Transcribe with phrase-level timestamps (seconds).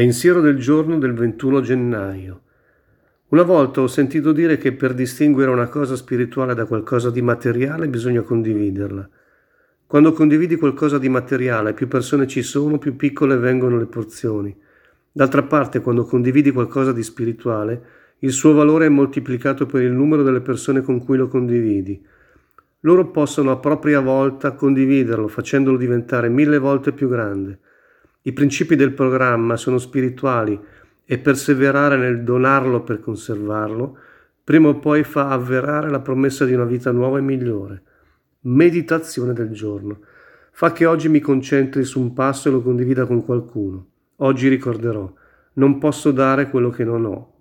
[0.00, 2.40] Pensiero del giorno del 21 gennaio.
[3.28, 7.86] Una volta ho sentito dire che per distinguere una cosa spirituale da qualcosa di materiale
[7.86, 9.06] bisogna condividerla.
[9.86, 14.58] Quando condividi qualcosa di materiale, più persone ci sono, più piccole vengono le porzioni.
[15.12, 17.82] D'altra parte, quando condividi qualcosa di spirituale,
[18.20, 22.02] il suo valore è moltiplicato per il numero delle persone con cui lo condividi.
[22.84, 27.58] Loro possono a propria volta condividerlo, facendolo diventare mille volte più grande.
[28.22, 30.58] I principi del programma sono spirituali
[31.06, 33.96] e perseverare nel donarlo per conservarlo,
[34.44, 37.82] prima o poi fa avverare la promessa di una vita nuova e migliore.
[38.42, 40.00] Meditazione del giorno.
[40.52, 43.86] Fa che oggi mi concentri su un passo e lo condivida con qualcuno.
[44.16, 45.10] Oggi ricorderò,
[45.54, 47.32] non posso dare quello che non ho,